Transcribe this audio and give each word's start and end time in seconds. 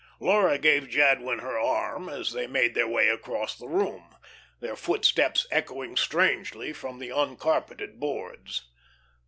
Laura 0.19 0.57
gave 0.57 0.89
Jadwin 0.89 1.37
her 1.37 1.59
arm 1.59 2.09
as 2.09 2.31
they 2.31 2.47
made 2.47 2.73
their 2.73 2.87
way 2.87 3.07
across 3.07 3.55
the 3.55 3.67
room 3.67 4.15
their 4.59 4.75
footsteps 4.75 5.45
echoing 5.51 5.95
strangely 5.95 6.73
from 6.73 6.97
the 6.97 7.11
uncarpeted 7.15 7.99
boards. 7.99 8.63